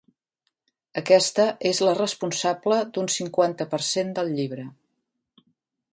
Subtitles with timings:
[1.01, 4.67] Aquesta és la responsable d'un cinquanta per cent del llibre.